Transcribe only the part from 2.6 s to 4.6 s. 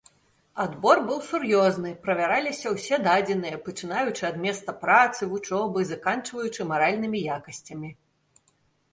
ўсе дадзеныя, пачынаючы ад